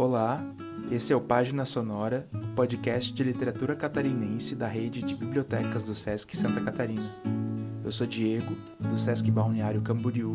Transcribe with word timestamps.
Olá, 0.00 0.42
esse 0.90 1.12
é 1.12 1.16
o 1.16 1.20
Página 1.20 1.66
Sonora, 1.66 2.26
podcast 2.56 3.12
de 3.12 3.22
literatura 3.22 3.76
catarinense 3.76 4.56
da 4.56 4.66
rede 4.66 5.02
de 5.02 5.14
bibliotecas 5.14 5.88
do 5.88 5.94
Sesc 5.94 6.34
Santa 6.34 6.58
Catarina. 6.58 7.14
Eu 7.84 7.92
sou 7.92 8.06
Diego, 8.06 8.56
do 8.78 8.96
Sesc 8.96 9.30
Balneário 9.30 9.82
Camboriú, 9.82 10.34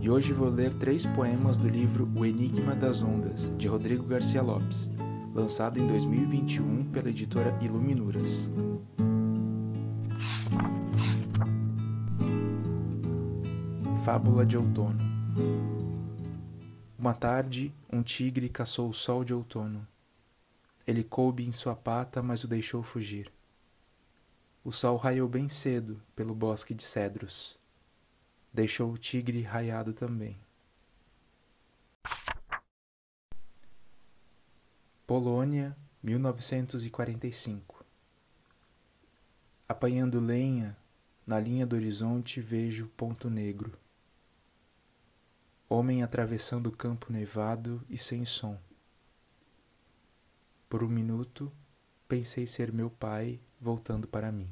e 0.00 0.08
hoje 0.08 0.32
vou 0.32 0.48
ler 0.48 0.72
três 0.72 1.04
poemas 1.04 1.58
do 1.58 1.68
livro 1.68 2.10
O 2.16 2.24
Enigma 2.24 2.74
das 2.74 3.02
Ondas, 3.02 3.52
de 3.58 3.68
Rodrigo 3.68 4.04
Garcia 4.04 4.40
Lopes, 4.40 4.90
lançado 5.34 5.78
em 5.78 5.86
2021 5.86 6.84
pela 6.84 7.10
editora 7.10 7.54
Iluminuras. 7.60 8.50
Fábula 14.02 14.46
de 14.46 14.56
Outono 14.56 15.83
Uma 17.04 17.14
tarde, 17.14 17.70
um 17.92 18.02
tigre 18.02 18.48
caçou 18.48 18.88
o 18.88 18.94
sol 18.94 19.24
de 19.24 19.34
outono. 19.34 19.86
Ele 20.86 21.04
coube 21.04 21.46
em 21.46 21.52
sua 21.52 21.76
pata, 21.76 22.22
mas 22.22 22.44
o 22.44 22.48
deixou 22.48 22.82
fugir. 22.82 23.30
O 24.64 24.72
sol 24.72 24.96
raiou 24.96 25.28
bem 25.28 25.46
cedo 25.46 26.00
pelo 26.16 26.34
bosque 26.34 26.72
de 26.72 26.82
cedros. 26.82 27.58
Deixou 28.50 28.90
o 28.90 28.96
tigre 28.96 29.42
raiado 29.42 29.92
também. 29.92 30.40
Polônia, 35.06 35.76
1945 36.02 37.84
Apanhando 39.68 40.20
lenha, 40.20 40.74
na 41.26 41.38
linha 41.38 41.66
do 41.66 41.76
horizonte 41.76 42.40
vejo 42.40 42.86
ponto 42.96 43.28
negro 43.28 43.83
homem 45.74 46.04
atravessando 46.04 46.68
o 46.68 46.76
campo 46.76 47.12
nevado 47.12 47.84
e 47.90 47.98
sem 47.98 48.24
som. 48.24 48.56
Por 50.68 50.84
um 50.84 50.88
minuto, 50.88 51.52
pensei 52.06 52.46
ser 52.46 52.72
meu 52.72 52.88
pai 52.88 53.40
voltando 53.60 54.06
para 54.06 54.30
mim. 54.30 54.48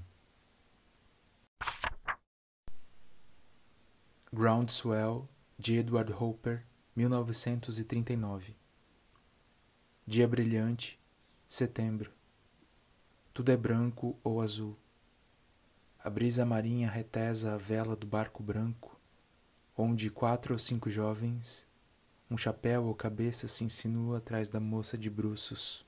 Groundswell, 4.33 5.29
de 5.57 5.79
Edward 5.79 6.13
Hopper, 6.13 6.67
1939. 6.97 8.57
Dia 10.05 10.27
brilhante, 10.27 10.99
setembro. 11.47 12.11
Tudo 13.33 13.53
é 13.53 13.57
branco 13.57 14.19
ou 14.25 14.41
azul. 14.41 14.77
A 16.03 16.11
brisa 16.11 16.45
marinha 16.45 16.91
retesa 16.91 17.55
a 17.55 17.57
vela 17.57 17.95
do 17.95 18.07
barco 18.07 18.43
branco 18.43 19.01
onde 19.77 20.11
quatro 20.11 20.53
ou 20.53 20.59
cinco 20.59 20.91
jovens, 20.91 21.67
um 22.31 22.37
chapéu 22.37 22.85
ou 22.85 22.95
cabeça 22.95 23.49
se 23.49 23.65
insinua 23.65 24.19
atrás 24.19 24.49
da 24.49 24.61
moça 24.61 24.97
de 24.99 25.09
bruços. 25.09 25.85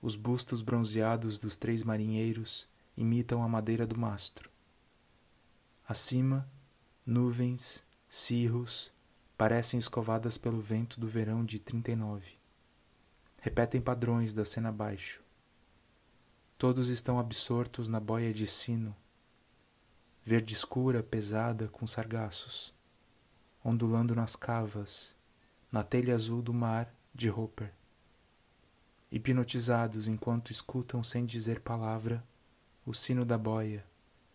Os 0.00 0.14
bustos 0.14 0.62
bronzeados 0.62 1.38
dos 1.38 1.56
três 1.56 1.82
marinheiros 1.82 2.68
imitam 2.96 3.42
a 3.42 3.48
madeira 3.48 3.86
do 3.86 3.98
mastro. 3.98 4.50
Acima, 5.86 6.48
nuvens, 7.06 7.84
cirros, 8.08 8.92
parecem 9.36 9.78
escovadas 9.78 10.36
pelo 10.36 10.60
vento 10.60 11.00
do 11.00 11.08
verão 11.08 11.44
de 11.44 11.58
39. 11.58 12.36
Repetem 13.40 13.80
padrões 13.80 14.34
da 14.34 14.44
cena 14.44 14.68
abaixo. 14.68 15.22
Todos 16.56 16.88
estão 16.88 17.18
absortos 17.18 17.86
na 17.86 18.00
boia 18.00 18.32
de 18.32 18.46
sino 18.46 18.94
verde 20.28 20.52
escura 20.52 21.02
pesada 21.02 21.68
com 21.68 21.86
sargaços, 21.86 22.70
ondulando 23.64 24.14
nas 24.14 24.36
cavas, 24.36 25.16
na 25.72 25.82
telha 25.82 26.14
azul 26.14 26.42
do 26.42 26.52
mar 26.52 26.94
de 27.14 27.30
Hopper. 27.30 27.72
Hipnotizados 29.10 30.06
enquanto 30.06 30.50
escutam 30.50 31.02
sem 31.02 31.24
dizer 31.24 31.60
palavra 31.60 32.22
o 32.84 32.92
sino 32.92 33.24
da 33.24 33.38
boia, 33.38 33.86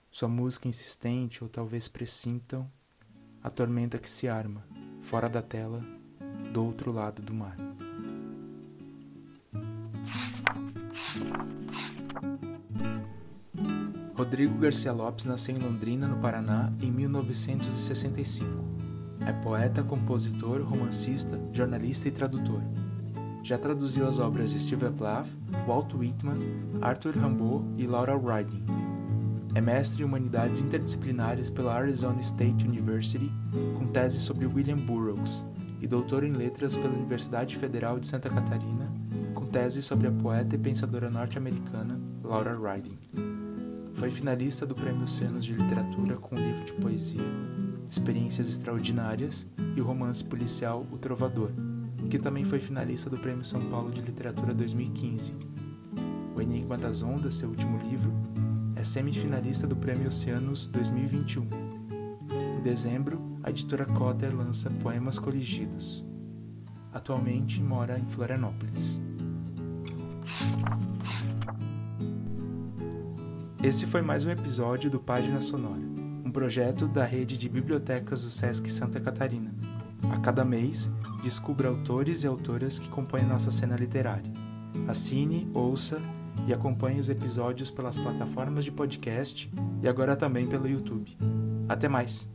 sua 0.09 0.27
música 0.27 0.67
insistente 0.67 1.43
ou 1.43 1.49
talvez 1.49 1.87
pressintam 1.87 2.67
a 3.43 3.51
tormenta 3.51 3.99
que 3.99 4.09
se 4.09 4.27
arma, 4.27 4.65
fora 4.99 5.29
da 5.29 5.43
tela, 5.43 5.79
do 6.51 6.65
outro 6.65 6.91
lado 6.91 7.21
do 7.21 7.35
mar. 7.35 7.55
Rodrigo 14.23 14.57
Garcia 14.57 14.93
Lopes 14.93 15.25
nasceu 15.25 15.53
em 15.53 15.59
Londrina, 15.59 16.07
no 16.07 16.15
Paraná, 16.15 16.71
em 16.81 16.89
1965. 16.89 18.47
É 19.27 19.33
poeta, 19.33 19.83
compositor, 19.83 20.61
romancista, 20.61 21.37
jornalista 21.51 22.07
e 22.07 22.11
tradutor. 22.11 22.61
Já 23.43 23.57
traduziu 23.57 24.07
as 24.07 24.19
obras 24.19 24.51
de 24.51 24.59
Sylvia 24.59 24.91
Plath, 24.91 25.27
Walt 25.67 25.93
Whitman, 25.93 26.39
Arthur 26.81 27.17
Rimbaud 27.17 27.65
e 27.77 27.85
Laura 27.85 28.17
Riding. 28.17 28.63
É 29.55 29.59
mestre 29.59 30.03
em 30.03 30.05
Humanidades 30.05 30.61
Interdisciplinares 30.61 31.49
pela 31.49 31.75
Arizona 31.75 32.21
State 32.21 32.65
University, 32.65 33.29
com 33.77 33.87
tese 33.87 34.21
sobre 34.21 34.45
William 34.45 34.77
Burroughs, 34.77 35.43
e 35.81 35.85
doutor 35.85 36.23
em 36.23 36.31
Letras 36.31 36.77
pela 36.77 36.95
Universidade 36.95 37.57
Federal 37.57 37.99
de 37.99 38.07
Santa 38.07 38.29
Catarina, 38.29 38.89
com 39.35 39.45
tese 39.47 39.81
sobre 39.81 40.07
a 40.07 40.11
poeta 40.13 40.55
e 40.55 40.59
pensadora 40.59 41.09
norte-americana 41.09 41.99
Laura 42.23 42.57
Riding. 42.57 43.42
Foi 43.95 44.09
finalista 44.11 44.65
do 44.65 44.75
Prêmio 44.75 45.03
Oceanos 45.03 45.45
de 45.45 45.53
Literatura 45.53 46.15
com 46.17 46.35
o 46.35 46.39
livro 46.39 46.65
de 46.65 46.73
poesia 46.73 47.21
Experiências 47.89 48.49
Extraordinárias 48.49 49.47
e 49.75 49.79
o 49.79 49.85
romance 49.85 50.23
policial 50.23 50.85
O 50.91 50.97
Trovador, 50.97 51.51
que 52.09 52.17
também 52.17 52.43
foi 52.43 52.59
finalista 52.59 53.09
do 53.09 53.17
Prêmio 53.17 53.45
São 53.45 53.61
Paulo 53.69 53.91
de 53.91 54.01
Literatura 54.01 54.53
2015. 54.53 55.33
O 56.35 56.41
Enigma 56.41 56.75
das 56.75 57.03
Ondas, 57.03 57.35
seu 57.35 57.49
último 57.49 57.77
livro, 57.87 58.11
é 58.75 58.83
semifinalista 58.83 59.67
do 59.67 59.75
Prêmio 59.75 60.07
Oceanos 60.07 60.67
2021. 60.67 61.47
Em 62.57 62.61
dezembro, 62.63 63.21
a 63.43 63.51
editora 63.51 63.85
Cotter 63.85 64.35
lança 64.35 64.71
Poemas 64.71 65.19
Coligidos. 65.19 66.03
Atualmente 66.91 67.61
mora 67.61 67.99
em 67.99 68.07
Florianópolis. 68.07 68.99
Esse 73.63 73.87
foi 73.87 74.01
mais 74.01 74.25
um 74.25 74.29
episódio 74.29 74.91
do 74.91 74.99
Página 74.99 75.39
Sonora, 75.39 75.79
um 76.25 76.29
projeto 76.29 76.85
da 76.85 77.05
rede 77.05 77.37
de 77.37 77.47
bibliotecas 77.47 78.21
do 78.21 78.29
Sesc 78.29 78.69
Santa 78.69 78.99
Catarina. 78.99 79.55
A 80.11 80.19
cada 80.19 80.43
mês, 80.43 80.91
descubra 81.23 81.69
autores 81.69 82.23
e 82.23 82.27
autoras 82.27 82.77
que 82.77 82.89
compõem 82.89 83.23
nossa 83.23 83.51
cena 83.51 83.77
literária. 83.77 84.29
Assine, 84.85 85.49
ouça 85.53 86.01
e 86.45 86.53
acompanhe 86.53 86.99
os 86.99 87.07
episódios 87.07 87.71
pelas 87.71 87.97
plataformas 87.97 88.65
de 88.65 88.71
podcast 88.71 89.49
e 89.81 89.87
agora 89.87 90.17
também 90.17 90.45
pelo 90.45 90.67
YouTube. 90.67 91.17
Até 91.69 91.87
mais! 91.87 92.29